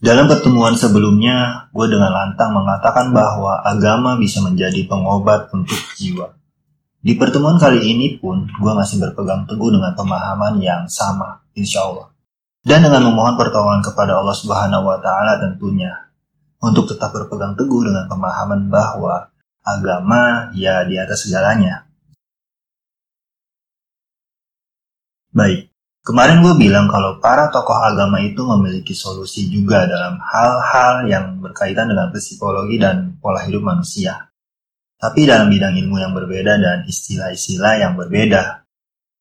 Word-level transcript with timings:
Dalam 0.00 0.32
pertemuan 0.32 0.72
sebelumnya, 0.80 1.68
gue 1.76 1.86
dengan 1.92 2.08
lantang 2.08 2.56
mengatakan 2.56 3.12
bahwa 3.12 3.60
agama 3.60 4.16
bisa 4.16 4.40
menjadi 4.40 4.88
pengobat 4.88 5.52
untuk 5.52 5.76
jiwa. 6.00 6.32
Di 7.04 7.20
pertemuan 7.20 7.60
kali 7.60 7.84
ini 7.84 8.16
pun, 8.16 8.48
gue 8.48 8.72
masih 8.72 8.96
berpegang 8.96 9.44
teguh 9.44 9.68
dengan 9.68 9.92
pemahaman 9.92 10.56
yang 10.56 10.88
sama, 10.88 11.44
insya 11.52 11.84
Allah. 11.84 12.08
Dan 12.64 12.80
dengan 12.80 13.12
memohon 13.12 13.36
pertolongan 13.36 13.84
kepada 13.84 14.16
Allah 14.16 14.32
Subhanahu 14.32 14.88
wa 14.88 14.96
Ta'ala 15.04 15.36
tentunya, 15.36 15.92
untuk 16.64 16.88
tetap 16.88 17.12
berpegang 17.12 17.52
teguh 17.56 17.84
dengan 17.84 18.08
pemahaman 18.08 18.72
bahwa 18.72 19.28
agama 19.64 20.48
ya 20.56 20.84
di 20.88 20.96
atas 20.96 21.28
segalanya. 21.28 21.88
Baik, 25.32 25.69
Kemarin 26.00 26.40
gue 26.40 26.56
bilang 26.56 26.88
kalau 26.88 27.20
para 27.20 27.52
tokoh 27.52 27.76
agama 27.76 28.24
itu 28.24 28.40
memiliki 28.40 28.96
solusi 28.96 29.52
juga 29.52 29.84
dalam 29.84 30.16
hal-hal 30.16 31.04
yang 31.04 31.44
berkaitan 31.44 31.92
dengan 31.92 32.08
psikologi 32.08 32.80
dan 32.80 33.20
pola 33.20 33.44
hidup 33.44 33.60
manusia. 33.60 34.32
Tapi 34.96 35.28
dalam 35.28 35.52
bidang 35.52 35.76
ilmu 35.76 36.00
yang 36.00 36.16
berbeda 36.16 36.56
dan 36.56 36.78
istilah-istilah 36.88 37.84
yang 37.84 38.00
berbeda. 38.00 38.64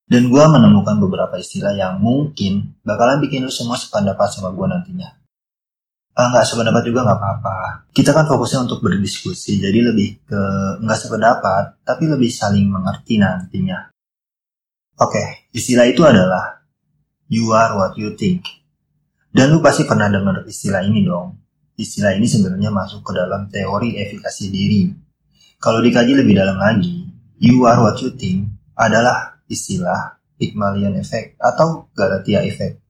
Dan 0.07 0.31
gue 0.31 0.43
menemukan 0.47 0.97
beberapa 1.03 1.35
istilah 1.35 1.75
yang 1.75 1.99
mungkin 1.99 2.79
bakalan 2.87 3.19
bikin 3.19 3.43
lu 3.43 3.51
semua 3.51 3.75
sependapat 3.75 4.31
sama 4.31 4.55
gue 4.55 4.67
nantinya. 4.67 5.19
Ah, 6.15 6.31
nggak 6.35 6.47
sependapat 6.47 6.83
juga 6.83 7.07
nggak 7.07 7.19
apa-apa. 7.19 7.57
Kita 7.95 8.11
kan 8.11 8.27
fokusnya 8.27 8.67
untuk 8.67 8.83
berdiskusi, 8.83 9.55
jadi 9.55 9.79
lebih 9.91 10.19
ke 10.27 10.41
nggak 10.83 10.99
sependapat, 10.99 11.83
tapi 11.83 12.11
lebih 12.11 12.27
saling 12.27 12.67
mengerti 12.67 13.19
nantinya. 13.19 13.87
Oke, 14.99 15.47
istilah 15.55 15.87
itu 15.87 16.03
adalah 16.03 16.58
You 17.29 17.53
are 17.53 17.77
what 17.77 17.93
you 17.93 18.17
think. 18.17 18.41
Dan 19.29 19.53
lu 19.53 19.61
pasti 19.61 19.85
pernah 19.85 20.09
dengar 20.09 20.49
istilah 20.49 20.81
ini 20.81 21.05
dong. 21.05 21.37
Istilah 21.77 22.17
ini 22.17 22.25
sebenarnya 22.25 22.73
masuk 22.73 23.05
ke 23.05 23.13
dalam 23.13 23.45
teori 23.53 24.01
efikasi 24.01 24.49
diri. 24.49 24.89
Kalau 25.61 25.77
dikaji 25.77 26.17
lebih 26.17 26.33
dalam 26.33 26.57
lagi, 26.57 27.05
you 27.37 27.69
are 27.69 27.85
what 27.85 28.01
you 28.01 28.09
think 28.17 28.49
adalah 28.73 29.37
istilah 29.45 30.17
Pygmalion 30.41 30.97
Effect 30.97 31.37
atau 31.37 31.93
Galatia 31.93 32.41
Effect, 32.41 32.81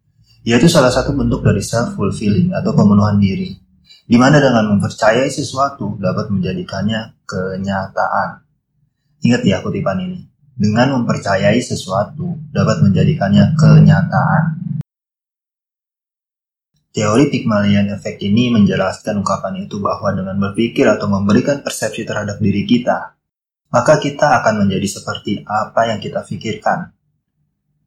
yaitu 0.47 0.71
salah 0.71 0.95
satu 0.95 1.11
bentuk 1.11 1.43
dari 1.43 1.59
self-fulfilling 1.59 2.55
atau 2.55 2.71
pemenuhan 2.71 3.19
diri, 3.19 3.59
di 4.07 4.15
mana 4.15 4.39
dengan 4.39 4.71
mempercayai 4.71 5.27
sesuatu 5.27 5.99
dapat 5.99 6.31
menjadikannya 6.31 7.27
kenyataan. 7.27 8.39
Ingat 9.19 9.43
ya 9.43 9.59
kutipan 9.59 9.99
ini 9.99 10.29
dengan 10.59 10.99
mempercayai 10.99 11.63
sesuatu 11.63 12.35
dapat 12.51 12.83
menjadikannya 12.83 13.55
kenyataan. 13.55 14.59
Teori 16.91 17.31
Pygmalion 17.31 17.87
Effect 17.95 18.19
ini 18.27 18.51
menjelaskan 18.51 19.23
ungkapan 19.23 19.63
itu 19.63 19.79
bahwa 19.79 20.11
dengan 20.11 20.35
berpikir 20.35 20.83
atau 20.83 21.07
memberikan 21.07 21.63
persepsi 21.63 22.03
terhadap 22.03 22.43
diri 22.43 22.67
kita, 22.67 23.15
maka 23.71 24.03
kita 24.03 24.43
akan 24.43 24.67
menjadi 24.67 24.99
seperti 24.99 25.47
apa 25.47 25.95
yang 25.95 26.03
kita 26.03 26.27
pikirkan. 26.27 26.91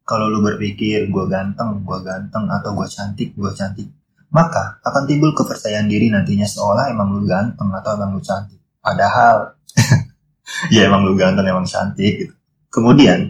Kalau 0.09 0.33
lu 0.33 0.41
berpikir 0.41 1.12
gue 1.12 1.25
ganteng, 1.29 1.84
gue 1.84 1.98
ganteng, 2.01 2.48
atau 2.48 2.73
gue 2.73 2.89
cantik, 2.89 3.36
gue 3.36 3.53
cantik, 3.53 3.92
maka 4.33 4.81
akan 4.81 5.05
timbul 5.05 5.36
kepercayaan 5.36 5.92
diri 5.92 6.09
nantinya 6.09 6.48
seolah 6.48 6.89
emang 6.89 7.12
lu 7.12 7.29
ganteng 7.29 7.69
atau 7.69 8.01
emang 8.01 8.17
lu 8.17 8.23
cantik. 8.25 8.59
Padahal, 8.81 9.61
ya 10.75 10.89
emang 10.89 11.05
lu 11.05 11.14
ganteng, 11.20 11.45
emang 11.45 11.69
cantik 11.69 12.17
gitu. 12.17 12.34
Kemudian, 12.73 13.28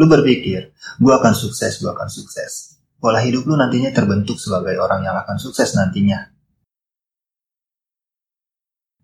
lu 0.00 0.04
berpikir, 0.08 0.72
gue 0.72 1.12
akan 1.12 1.36
sukses, 1.36 1.76
gue 1.76 1.92
akan 1.92 2.08
sukses. 2.08 2.80
Pola 2.96 3.20
hidup 3.20 3.44
lu 3.44 3.60
nantinya 3.60 3.92
terbentuk 3.92 4.40
sebagai 4.40 4.80
orang 4.80 5.04
yang 5.04 5.20
akan 5.20 5.36
sukses 5.36 5.76
nantinya. 5.76 6.32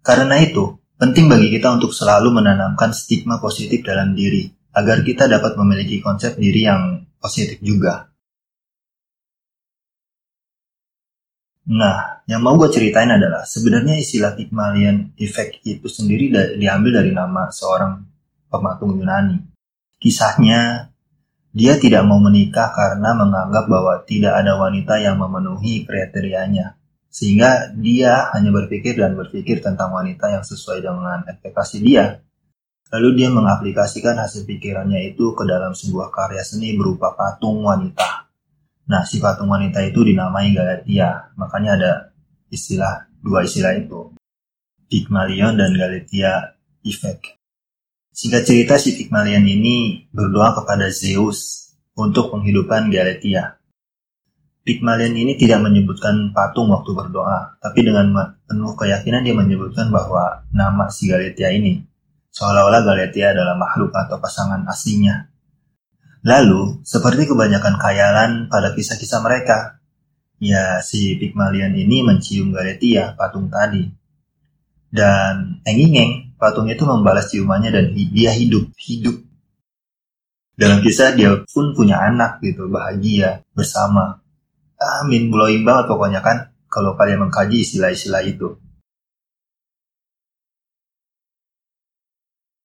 Karena 0.01 0.41
itu, 0.41 0.81
penting 0.97 1.29
bagi 1.29 1.53
kita 1.53 1.77
untuk 1.77 1.93
selalu 1.93 2.41
menanamkan 2.41 2.97
stigma 2.97 3.37
positif 3.37 3.85
dalam 3.85 4.17
diri, 4.17 4.49
agar 4.73 5.05
kita 5.05 5.29
dapat 5.29 5.61
memiliki 5.61 6.01
konsep 6.01 6.41
diri 6.41 6.65
yang 6.65 7.05
positif 7.21 7.61
juga. 7.61 8.09
Nah, 11.67 12.23
yang 12.31 12.47
mau 12.47 12.55
gue 12.55 12.71
ceritain 12.71 13.11
adalah 13.11 13.43
sebenarnya 13.43 13.99
istilah 13.99 14.39
Pygmalion 14.39 15.13
Effect 15.19 15.67
itu 15.67 15.91
sendiri 15.91 16.31
diambil 16.57 17.03
dari 17.03 17.11
nama 17.11 17.51
seorang 17.51 18.07
pematung 18.47 18.95
Yunani. 18.95 19.56
Kisahnya, 19.97 20.93
dia 21.57 21.81
tidak 21.81 22.05
mau 22.05 22.21
menikah 22.21 22.69
karena 22.77 23.17
menganggap 23.17 23.65
bahwa 23.65 24.05
tidak 24.05 24.37
ada 24.45 24.61
wanita 24.61 25.01
yang 25.01 25.17
memenuhi 25.17 25.89
kriterianya. 25.89 26.77
Sehingga 27.09 27.73
dia 27.73 28.29
hanya 28.37 28.53
berpikir 28.53 29.01
dan 29.01 29.17
berpikir 29.17 29.65
tentang 29.65 29.89
wanita 29.97 30.29
yang 30.29 30.45
sesuai 30.45 30.85
dengan 30.85 31.25
ekspektasi 31.25 31.81
dia. 31.81 32.21
Lalu 32.93 33.25
dia 33.25 33.33
mengaplikasikan 33.33 34.21
hasil 34.21 34.45
pikirannya 34.45 35.17
itu 35.17 35.33
ke 35.33 35.49
dalam 35.49 35.73
sebuah 35.73 36.13
karya 36.13 36.45
seni 36.45 36.77
berupa 36.77 37.17
patung 37.17 37.65
wanita. 37.65 38.29
Nah, 38.87 39.03
si 39.09 39.17
patung 39.17 39.49
wanita 39.49 39.81
itu 39.81 40.05
dinamai 40.05 40.53
Galatia. 40.53 41.33
Makanya 41.41 41.71
ada 41.81 41.93
istilah, 42.53 43.09
dua 43.19 43.49
istilah 43.49 43.75
itu. 43.81 44.13
Pygmalion 44.87 45.57
dan 45.57 45.73
Galatia 45.73 46.55
Effect. 46.85 47.46
Singkat 48.17 48.49
cerita 48.49 48.81
si 48.81 48.97
Pygmalion 48.97 49.45
ini 49.45 50.09
berdoa 50.09 50.57
kepada 50.57 50.89
Zeus 50.89 51.69
untuk 51.93 52.33
menghidupkan 52.33 52.89
Galatia. 52.89 53.61
Pygmalion 54.65 55.13
ini 55.13 55.37
tidak 55.37 55.61
menyebutkan 55.61 56.33
patung 56.33 56.73
waktu 56.73 56.97
berdoa, 56.97 57.61
tapi 57.61 57.85
dengan 57.85 58.09
penuh 58.49 58.73
keyakinan 58.73 59.21
dia 59.21 59.37
menyebutkan 59.37 59.93
bahwa 59.93 60.49
nama 60.49 60.89
si 60.89 61.13
Galatia 61.13 61.53
ini 61.53 61.85
seolah-olah 62.33 62.89
Galatia 62.89 63.37
adalah 63.37 63.53
makhluk 63.53 63.93
atau 63.93 64.17
pasangan 64.17 64.65
aslinya. 64.65 65.29
Lalu, 66.25 66.81
seperti 66.89 67.29
kebanyakan 67.29 67.77
khayalan 67.77 68.49
pada 68.49 68.73
kisah-kisah 68.73 69.21
mereka, 69.21 69.77
ya 70.41 70.81
si 70.81 71.21
Pygmalion 71.21 71.77
ini 71.77 72.01
mencium 72.01 72.49
Galatia, 72.49 73.13
patung 73.13 73.53
tadi. 73.53 74.06
Dan 74.97 75.61
enging 75.69 76.33
patung 76.41 76.73
itu 76.73 76.89
membalas 76.89 77.29
ciumannya 77.29 77.69
dan 77.69 77.87
dia 77.93 78.33
hidup 78.33 78.73
hidup. 78.81 79.21
Dalam 80.57 80.81
kisah 80.81 81.13
dia 81.13 81.37
pun 81.53 81.77
punya 81.77 82.01
anak 82.01 82.41
gitu 82.41 82.65
bahagia 82.73 83.45
bersama. 83.53 84.25
Amin 84.81 85.29
blowing 85.29 85.69
banget 85.69 85.85
pokoknya 85.93 86.25
kan 86.25 86.49
kalau 86.73 86.97
kalian 86.97 87.29
mengkaji 87.29 87.61
istilah-istilah 87.61 88.25
itu. 88.25 88.57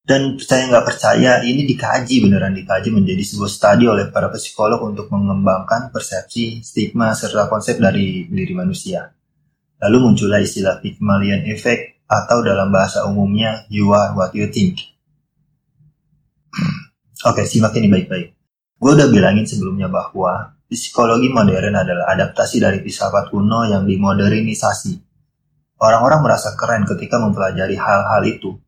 Dan 0.01 0.35
percaya 0.35 0.67
nggak 0.71 0.87
percaya 0.87 1.31
ini 1.43 1.67
dikaji 1.67 2.15
beneran 2.23 2.55
dikaji 2.55 2.95
menjadi 2.95 3.23
sebuah 3.27 3.51
studi 3.51 3.85
oleh 3.87 4.07
para 4.11 4.31
psikolog 4.31 4.79
untuk 4.87 5.07
mengembangkan 5.11 5.91
persepsi 5.91 6.63
stigma 6.63 7.11
serta 7.11 7.47
konsep 7.51 7.79
dari 7.79 8.27
diri 8.27 8.51
manusia. 8.55 9.07
Lalu 9.83 9.97
muncullah 10.11 10.43
istilah 10.43 10.83
Pygmalion 10.83 11.47
Effect 11.47 11.90
atau 12.11 12.43
dalam 12.43 12.67
bahasa 12.67 13.07
umumnya 13.07 13.63
you 13.71 13.87
are 13.95 14.11
what 14.11 14.35
you 14.35 14.51
think. 14.51 14.83
Oke, 17.31 17.47
simak 17.47 17.71
ini 17.79 17.87
baik-baik. 17.87 18.35
Gue 18.75 18.91
udah 18.97 19.07
bilangin 19.07 19.47
sebelumnya 19.47 19.87
bahwa 19.87 20.59
psikologi 20.67 21.31
modern 21.31 21.71
adalah 21.79 22.11
adaptasi 22.11 22.59
dari 22.59 22.83
filsafat 22.83 23.31
kuno 23.31 23.63
yang 23.63 23.87
dimodernisasi. 23.87 24.99
Orang-orang 25.79 26.21
merasa 26.27 26.53
keren 26.59 26.83
ketika 26.83 27.21
mempelajari 27.21 27.79
hal-hal 27.79 28.21
itu. 28.27 28.59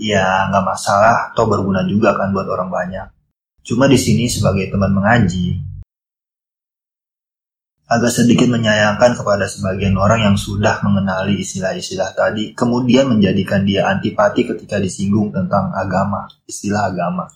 Ya, 0.00 0.48
nggak 0.48 0.64
masalah, 0.64 1.32
atau 1.32 1.44
berguna 1.44 1.84
juga 1.84 2.16
kan 2.16 2.32
buat 2.32 2.48
orang 2.48 2.72
banyak. 2.72 3.06
Cuma 3.60 3.84
di 3.84 4.00
sini 4.00 4.24
sebagai 4.28 4.72
teman 4.72 4.96
mengaji, 4.96 5.60
agak 7.90 8.14
sedikit 8.14 8.46
menyayangkan 8.46 9.18
kepada 9.18 9.50
sebagian 9.50 9.98
orang 9.98 10.22
yang 10.22 10.36
sudah 10.38 10.78
mengenali 10.86 11.42
istilah-istilah 11.42 12.14
tadi, 12.14 12.54
kemudian 12.54 13.10
menjadikan 13.10 13.66
dia 13.66 13.90
antipati 13.90 14.46
ketika 14.46 14.78
disinggung 14.78 15.34
tentang 15.34 15.74
agama, 15.74 16.30
istilah 16.46 16.86
agama. 16.86 17.26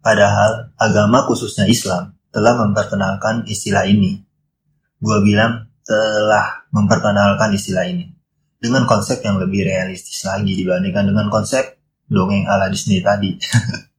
Padahal, 0.00 0.72
agama 0.80 1.28
khususnya 1.28 1.68
Islam 1.68 2.16
telah 2.32 2.56
memperkenalkan 2.64 3.44
istilah 3.44 3.84
ini. 3.84 4.24
Gua 4.96 5.20
bilang 5.20 5.68
telah 5.84 6.64
memperkenalkan 6.72 7.52
istilah 7.52 7.84
ini 7.84 8.08
dengan 8.56 8.88
konsep 8.88 9.20
yang 9.20 9.36
lebih 9.36 9.68
realistis 9.68 10.24
lagi 10.24 10.56
dibandingkan 10.56 11.12
dengan 11.12 11.28
konsep 11.28 11.76
dongeng 12.08 12.48
ala 12.48 12.72
Disney 12.72 13.04
tadi. 13.04 13.36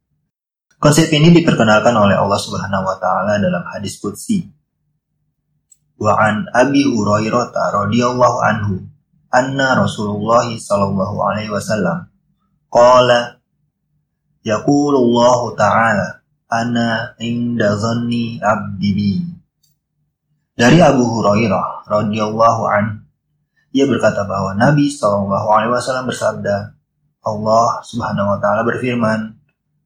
Konsep 0.82 1.14
ini 1.14 1.30
diperkenalkan 1.30 1.94
oleh 1.94 2.18
Allah 2.18 2.42
Subhanahu 2.42 2.90
wa 2.90 2.98
taala 2.98 3.38
dalam 3.38 3.62
hadis 3.70 4.02
qudsi. 4.02 4.50
Wa 6.02 6.18
an 6.18 6.50
Abi 6.58 6.90
Hurairah 6.90 7.54
radhiyallahu 7.54 8.38
anhu 8.42 8.90
anna 9.30 9.78
Rasulullah 9.78 10.42
sallallahu 10.50 11.22
alaihi 11.22 11.54
wasallam 11.54 12.10
qala 12.74 13.38
yaqulu 14.42 14.98
Allah 15.06 15.40
taala 15.54 16.08
ana 16.50 17.14
inda 17.22 17.78
zanni 17.78 18.42
abdi 18.42 18.90
bi 18.98 19.12
Dari 20.58 20.82
Abu 20.82 21.06
Hurairah 21.06 21.86
radhiyallahu 21.86 22.62
an, 22.66 23.06
ia 23.70 23.86
berkata 23.86 24.26
bahwa 24.26 24.58
Nabi 24.58 24.90
Shallallahu 24.90 25.46
alaihi 25.46 25.78
wasallam 25.78 26.10
bersabda, 26.10 26.74
Allah 27.22 27.86
Subhanahu 27.86 28.34
wa 28.34 28.38
taala 28.42 28.66
berfirman, 28.66 29.38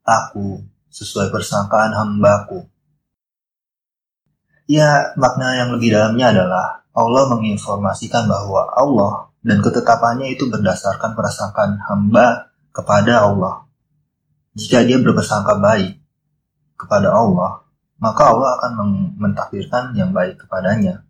"Aku 0.08 0.64
sesuai 0.96 1.36
persangkaan 1.36 1.92
hambaku." 1.92 2.64
Ya, 4.66 5.12
makna 5.20 5.60
yang 5.60 5.76
lebih 5.76 5.92
dalamnya 5.92 6.32
adalah 6.32 6.88
Allah 6.96 7.24
menginformasikan 7.36 8.26
bahwa 8.26 8.72
Allah 8.72 9.30
dan 9.46 9.62
ketetapannya 9.62 10.34
itu 10.34 10.50
berdasarkan 10.50 11.14
persangkaan 11.14 11.78
hamba 11.86 12.50
kepada 12.74 13.30
Allah. 13.30 13.70
Jika 14.58 14.82
dia 14.88 14.98
berpersangka 14.98 15.60
baik 15.62 16.02
kepada 16.80 17.14
Allah, 17.14 17.62
maka 18.02 18.24
Allah 18.32 18.58
akan 18.58 18.72
mentakdirkan 19.22 19.94
yang 19.94 20.16
baik 20.16 20.42
kepadanya. 20.42 21.06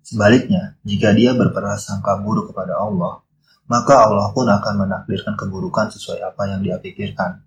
Sebaliknya, 0.00 0.78
jika 0.86 1.10
dia 1.12 1.34
berprasangka 1.34 2.22
buruk 2.22 2.54
kepada 2.54 2.78
Allah, 2.78 3.26
maka 3.66 4.06
Allah 4.06 4.30
pun 4.30 4.46
akan 4.46 4.86
menakdirkan 4.86 5.34
keburukan 5.34 5.90
sesuai 5.90 6.22
apa 6.22 6.42
yang 6.46 6.62
dia 6.62 6.78
pikirkan. 6.78 7.42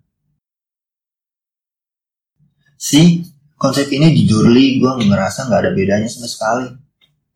Si 2.80 3.20
konsep 3.60 3.92
ini 3.92 4.16
jujur 4.24 4.48
li 4.48 4.80
gue 4.80 4.88
ngerasa 4.88 5.52
nggak 5.52 5.60
ada 5.68 5.72
bedanya 5.76 6.08
sama 6.08 6.24
sekali. 6.24 6.72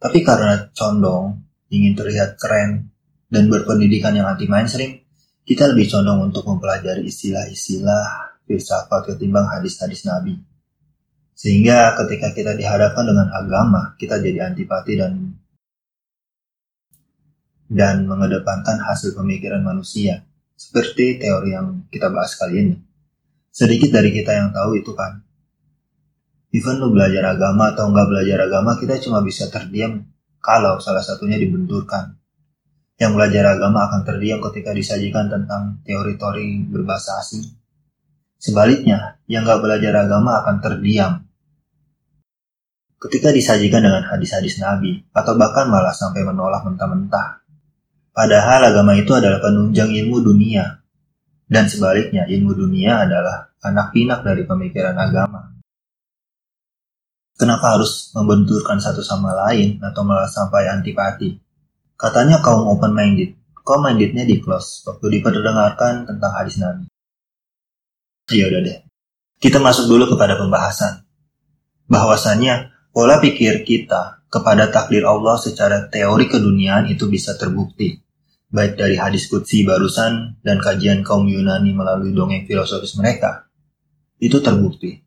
Tapi 0.00 0.24
karena 0.24 0.72
condong, 0.72 1.36
ingin 1.68 1.92
terlihat 1.92 2.40
keren, 2.40 2.88
dan 3.28 3.52
berpendidikan 3.52 4.16
yang 4.16 4.24
anti 4.24 4.48
mainstream, 4.48 5.04
kita 5.44 5.68
lebih 5.68 5.92
condong 5.92 6.32
untuk 6.32 6.48
mempelajari 6.48 7.04
istilah-istilah 7.04 8.36
filsafat 8.48 9.12
ketimbang 9.12 9.48
hadis-hadis 9.52 10.08
Nabi. 10.08 10.40
Sehingga 11.36 11.96
ketika 12.00 12.32
kita 12.32 12.52
dihadapkan 12.56 13.04
dengan 13.04 13.28
agama, 13.32 13.92
kita 14.00 14.20
jadi 14.20 14.48
antipati 14.48 14.92
dan 14.96 15.12
dan 17.68 18.04
mengedepankan 18.04 18.80
hasil 18.80 19.16
pemikiran 19.16 19.64
manusia, 19.64 20.24
seperti 20.52 21.20
teori 21.20 21.52
yang 21.52 21.84
kita 21.88 22.12
bahas 22.12 22.36
kali 22.36 22.54
ini. 22.60 22.76
Sedikit 23.50 23.88
dari 23.88 24.12
kita 24.12 24.36
yang 24.36 24.52
tahu 24.52 24.78
itu 24.78 24.92
kan, 24.92 25.23
even 26.54 26.78
lu 26.78 26.94
belajar 26.94 27.34
agama 27.34 27.74
atau 27.74 27.90
nggak 27.90 28.06
belajar 28.06 28.38
agama, 28.46 28.78
kita 28.78 29.02
cuma 29.02 29.18
bisa 29.26 29.50
terdiam 29.50 30.06
kalau 30.38 30.78
salah 30.78 31.02
satunya 31.02 31.34
dibenturkan. 31.34 32.14
Yang 32.94 33.12
belajar 33.18 33.58
agama 33.58 33.90
akan 33.90 34.06
terdiam 34.06 34.38
ketika 34.38 34.70
disajikan 34.70 35.26
tentang 35.26 35.82
teori-teori 35.82 36.70
berbahasa 36.70 37.18
asing. 37.18 37.42
Sebaliknya, 38.38 39.18
yang 39.26 39.42
nggak 39.42 39.58
belajar 39.58 40.06
agama 40.06 40.38
akan 40.46 40.56
terdiam 40.62 41.12
ketika 43.02 43.34
disajikan 43.34 43.84
dengan 43.84 44.00
hadis-hadis 44.06 44.56
Nabi, 44.62 45.04
atau 45.12 45.36
bahkan 45.36 45.68
malah 45.68 45.92
sampai 45.92 46.24
menolak 46.24 46.64
mentah-mentah. 46.64 47.44
Padahal 48.14 48.72
agama 48.72 48.96
itu 48.96 49.12
adalah 49.12 49.44
penunjang 49.44 49.92
ilmu 49.92 50.24
dunia, 50.24 50.80
dan 51.44 51.68
sebaliknya 51.68 52.24
ilmu 52.24 52.56
dunia 52.56 53.04
adalah 53.04 53.52
anak 53.60 53.92
pinak 53.92 54.24
dari 54.24 54.48
pemikiran 54.48 54.96
agama. 54.96 55.53
Kenapa 57.34 57.74
harus 57.74 58.14
membenturkan 58.14 58.78
satu 58.78 59.02
sama 59.02 59.34
lain 59.34 59.82
atau 59.82 60.06
malah 60.06 60.30
sampai 60.30 60.70
antipati? 60.70 61.34
Katanya 61.98 62.38
kaum 62.38 62.66
open-minded, 62.70 63.34
kaum 63.66 63.82
mindednya 63.82 64.22
di 64.22 64.38
close 64.38 64.86
waktu 64.86 65.18
diperdengarkan 65.18 66.06
tentang 66.06 66.32
hadis 66.34 66.62
Nabi. 66.62 66.86
Ya 68.30 68.46
udah 68.46 68.60
deh, 68.62 68.78
kita 69.42 69.58
masuk 69.58 69.90
dulu 69.90 70.14
kepada 70.14 70.38
pembahasan. 70.38 71.02
Bahwasannya 71.90 72.74
Pola 72.94 73.18
pikir 73.18 73.66
kita 73.66 74.22
kepada 74.30 74.70
takdir 74.70 75.02
Allah 75.02 75.34
secara 75.34 75.90
teori 75.90 76.30
keduniaan 76.30 76.86
itu 76.86 77.10
bisa 77.10 77.34
terbukti, 77.34 77.98
baik 78.54 78.78
dari 78.78 78.94
hadis 78.94 79.26
kutsi 79.26 79.66
barusan 79.66 80.38
dan 80.46 80.62
kajian 80.62 81.02
kaum 81.02 81.26
Yunani 81.26 81.74
melalui 81.74 82.14
dongeng 82.14 82.46
filosofis 82.46 82.94
mereka. 82.94 83.50
Itu 84.22 84.38
terbukti. 84.38 85.03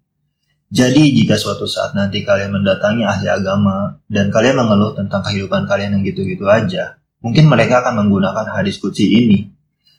Jadi 0.67 1.15
jika 1.15 1.39
suatu 1.39 1.63
saat 1.63 1.95
nanti 1.95 2.27
kalian 2.27 2.51
mendatangi 2.51 3.07
ahli 3.07 3.31
agama 3.31 4.03
dan 4.11 4.27
kalian 4.27 4.59
mengeluh 4.59 4.91
tentang 4.99 5.23
kehidupan 5.23 5.63
kalian 5.63 5.95
yang 5.95 6.03
gitu-gitu 6.03 6.43
aja, 6.43 6.99
mungkin 7.23 7.47
mereka 7.47 7.79
akan 7.79 8.03
menggunakan 8.03 8.51
hadis 8.51 8.75
kutsi 8.75 9.07
ini. 9.07 9.47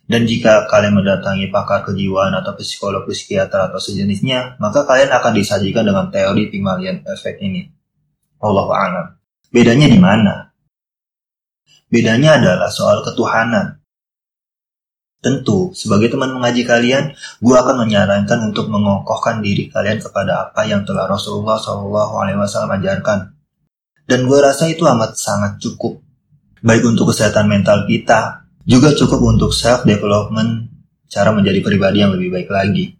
Dan 0.09 0.25
jika 0.25 0.69
kalian 0.69 0.97
mendatangi 0.97 1.53
pakar 1.53 1.85
kejiwaan 1.85 2.33
atau 2.33 2.57
psikolog 2.57 3.05
psikiater 3.05 3.69
atau 3.69 3.77
sejenisnya, 3.77 4.57
maka 4.57 4.89
kalian 4.89 5.13
akan 5.13 5.33
disajikan 5.37 5.85
dengan 5.85 6.09
teori 6.09 6.49
Pygmalion 6.49 7.05
Effect 7.05 7.45
ini. 7.45 7.69
Allah 8.41 8.69
a'lam. 8.73 9.07
Bedanya 9.53 9.89
di 9.89 10.01
mana? 10.01 10.49
Bedanya 11.89 12.41
adalah 12.41 12.69
soal 12.73 13.01
ketuhanan. 13.05 13.81
Tentu, 15.19 15.75
sebagai 15.75 16.15
teman 16.15 16.31
mengaji 16.31 16.63
kalian, 16.63 17.11
gue 17.43 17.57
akan 17.59 17.83
menyarankan 17.83 18.55
untuk 18.55 18.71
mengokohkan 18.71 19.43
diri 19.43 19.67
kalian 19.67 19.99
kepada 19.99 20.47
apa 20.47 20.63
yang 20.63 20.87
telah 20.87 21.11
Rasulullah 21.11 21.59
SAW 21.59 22.47
ajarkan. 22.79 23.35
Dan 24.07 24.31
gue 24.31 24.39
rasa 24.39 24.71
itu 24.71 24.87
amat 24.87 25.19
sangat 25.19 25.59
cukup. 25.59 25.99
Baik 26.63 26.87
untuk 26.87 27.11
kesehatan 27.11 27.51
mental 27.51 27.83
kita, 27.91 28.47
juga 28.63 28.95
cukup 28.95 29.35
untuk 29.35 29.51
self-development, 29.51 30.71
cara 31.11 31.35
menjadi 31.35 31.67
pribadi 31.67 31.99
yang 31.99 32.15
lebih 32.15 32.39
baik 32.39 32.51
lagi. 32.55 32.95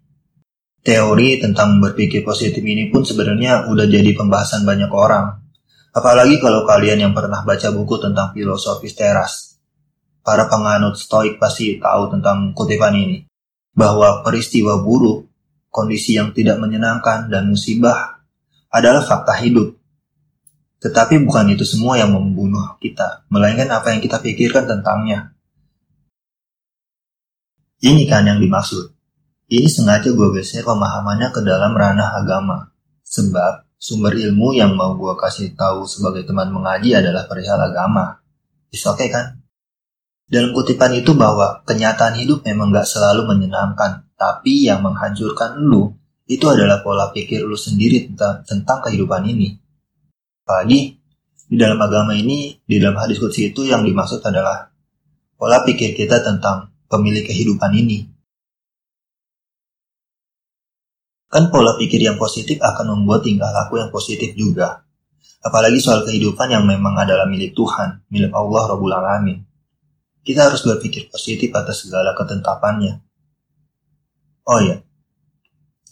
Teori 0.83 1.39
tentang 1.39 1.79
berpikir 1.79 2.27
positif 2.27 2.59
ini 2.59 2.91
pun 2.91 3.07
sebenarnya 3.07 3.71
udah 3.71 3.87
jadi 3.87 4.11
pembahasan 4.11 4.67
banyak 4.67 4.91
orang. 4.91 5.39
Apalagi 5.95 6.35
kalau 6.43 6.67
kalian 6.67 7.09
yang 7.09 7.13
pernah 7.15 7.47
baca 7.47 7.71
buku 7.71 7.95
tentang 7.99 8.35
filosofis 8.35 8.93
teras. 8.93 9.48
Para 10.29 10.45
penganut 10.45 10.93
stoik 10.93 11.41
pasti 11.41 11.81
tahu 11.81 12.13
tentang 12.13 12.53
kutipan 12.53 12.93
ini. 12.93 13.25
Bahwa 13.73 14.21
peristiwa 14.21 14.77
buruk, 14.77 15.25
kondisi 15.73 16.21
yang 16.21 16.37
tidak 16.37 16.61
menyenangkan, 16.61 17.33
dan 17.33 17.49
musibah 17.49 18.21
adalah 18.69 19.01
fakta 19.01 19.33
hidup. 19.41 19.73
Tetapi 20.85 21.25
bukan 21.25 21.57
itu 21.57 21.65
semua 21.65 21.97
yang 21.97 22.13
membunuh 22.13 22.77
kita, 22.77 23.25
melainkan 23.33 23.73
apa 23.73 23.89
yang 23.89 24.05
kita 24.05 24.21
pikirkan 24.21 24.69
tentangnya. 24.69 25.33
Ini 27.81 28.05
kan 28.05 28.29
yang 28.29 28.37
dimaksud. 28.37 28.93
Ini 29.49 29.65
sengaja 29.65 30.13
gue 30.13 30.29
geser 30.37 30.61
pemahamannya 30.61 31.33
ke 31.33 31.41
dalam 31.41 31.73
ranah 31.73 32.21
agama. 32.21 32.69
Sebab 33.01 33.65
sumber 33.81 34.13
ilmu 34.13 34.53
yang 34.53 34.77
mau 34.77 34.93
gue 34.93 35.17
kasih 35.17 35.57
tahu 35.57 35.89
sebagai 35.89 36.21
teman 36.21 36.53
mengaji 36.53 36.93
adalah 36.93 37.25
perihal 37.25 37.57
agama. 37.57 38.21
Oke 38.69 38.85
okay, 38.85 39.09
kan? 39.09 39.38
Dalam 40.29 40.53
kutipan 40.53 40.93
itu 40.93 41.17
bahwa 41.17 41.65
kenyataan 41.65 42.21
hidup 42.21 42.45
memang 42.45 42.69
gak 42.69 42.85
selalu 42.85 43.25
menyenangkan, 43.25 44.05
tapi 44.13 44.69
yang 44.69 44.85
menghancurkan 44.85 45.57
lu 45.57 45.97
itu 46.29 46.45
adalah 46.45 46.85
pola 46.85 47.09
pikir 47.09 47.41
lu 47.41 47.57
sendiri 47.57 48.05
tentang, 48.05 48.45
tentang 48.45 48.85
kehidupan 48.85 49.25
ini. 49.25 49.57
Apalagi 50.45 51.01
di 51.49 51.57
dalam 51.57 51.81
agama 51.81 52.13
ini, 52.13 52.53
di 52.61 52.77
dalam 52.77 53.01
hadis 53.01 53.17
kudsi 53.17 53.49
itu 53.49 53.65
yang 53.65 53.81
dimaksud 53.81 54.21
adalah 54.21 54.69
pola 55.33 55.65
pikir 55.65 55.97
kita 55.97 56.21
tentang 56.21 56.69
pemilik 56.85 57.25
kehidupan 57.25 57.73
ini. 57.73 58.05
Kan 61.25 61.49
pola 61.49 61.73
pikir 61.73 62.05
yang 62.05 62.21
positif 62.21 62.61
akan 62.61 63.01
membuat 63.01 63.25
tingkah 63.25 63.49
laku 63.49 63.81
yang 63.81 63.89
positif 63.89 64.37
juga. 64.37 64.85
Apalagi 65.41 65.81
soal 65.81 66.05
kehidupan 66.05 66.53
yang 66.53 66.69
memang 66.69 66.93
adalah 66.93 67.25
milik 67.25 67.57
Tuhan, 67.57 68.05
milik 68.13 68.29
Allah 68.29 68.69
Rabbul 68.69 68.93
Alamin. 68.93 69.48
Kita 70.29 70.45
harus 70.45 70.61
berpikir 70.61 71.09
positif 71.09 71.49
atas 71.57 71.89
segala 71.89 72.13
ketentapannya. 72.13 73.01
Oh 74.45 74.61
iya, 74.61 74.85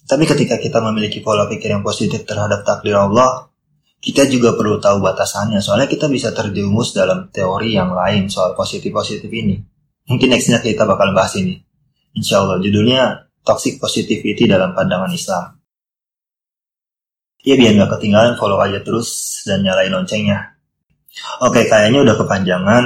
tapi 0.08 0.24
ketika 0.24 0.56
kita 0.56 0.80
memiliki 0.80 1.20
pola 1.20 1.52
pikir 1.52 1.68
yang 1.76 1.84
positif 1.84 2.24
terhadap 2.24 2.64
takdir 2.64 2.96
Allah, 2.96 3.52
kita 4.00 4.24
juga 4.32 4.56
perlu 4.56 4.80
tahu 4.80 5.04
batasannya. 5.04 5.60
Soalnya 5.60 5.92
kita 5.92 6.08
bisa 6.08 6.32
terjerumus 6.32 6.96
dalam 6.96 7.28
teori 7.28 7.76
yang 7.76 7.92
lain 7.92 8.32
soal 8.32 8.56
positif-positif 8.56 9.28
ini. 9.28 9.60
Mungkin 10.08 10.32
nextnya 10.32 10.64
kita 10.64 10.88
bakal 10.88 11.12
bahas 11.12 11.36
ini. 11.36 11.60
Insya 12.16 12.40
Allah 12.40 12.64
judulnya 12.64 13.28
toxic 13.44 13.84
positivity 13.84 14.48
dalam 14.48 14.72
pandangan 14.72 15.12
Islam. 15.12 15.60
Ya 17.44 17.60
biar 17.60 17.76
nggak 17.76 18.00
ketinggalan 18.00 18.40
follow 18.40 18.64
aja 18.64 18.80
terus 18.80 19.44
dan 19.44 19.60
nyalain 19.60 19.92
loncengnya. 19.92 20.56
Oke 21.44 21.68
kayaknya 21.68 22.08
udah 22.08 22.16
kepanjangan 22.16 22.86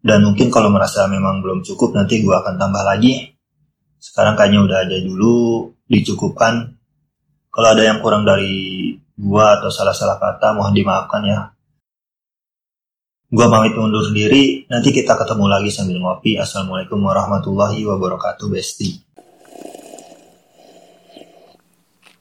dan 0.00 0.24
mungkin 0.24 0.48
kalau 0.48 0.72
merasa 0.72 1.04
memang 1.04 1.44
belum 1.44 1.60
cukup 1.60 1.92
nanti 1.92 2.24
gue 2.24 2.32
akan 2.32 2.56
tambah 2.56 2.80
lagi. 2.80 3.36
Sekarang 4.00 4.32
kayaknya 4.32 4.60
udah 4.64 4.78
aja 4.88 4.96
dulu 5.04 5.68
dicukupkan. 5.84 6.72
Kalau 7.52 7.68
ada 7.68 7.84
yang 7.84 8.00
kurang 8.00 8.24
dari 8.24 8.96
gue 8.96 9.44
atau 9.44 9.68
salah-salah 9.68 10.16
kata 10.16 10.56
mohon 10.56 10.72
dimaafkan 10.72 11.22
ya. 11.28 11.40
Gue 13.30 13.46
pamit 13.46 13.78
undur 13.78 14.10
diri, 14.10 14.66
nanti 14.66 14.90
kita 14.90 15.14
ketemu 15.14 15.46
lagi 15.46 15.70
sambil 15.70 16.02
ngopi. 16.02 16.34
Assalamualaikum 16.34 16.98
warahmatullahi 16.98 17.78
wabarakatuh, 17.86 18.50
Besti. 18.50 19.09